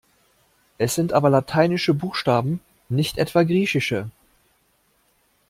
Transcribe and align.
Es 0.79 0.95
sind 0.95 1.13
aber 1.13 1.29
lateinische 1.29 1.93
Buchstaben, 1.93 2.59
nicht 2.89 3.19
etwa 3.19 3.43
griechische. 3.43 4.09